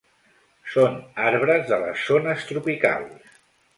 [0.75, 0.95] Són
[1.31, 3.41] arbres de les zones tropicals.